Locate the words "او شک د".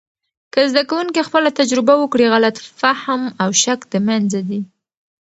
3.41-3.93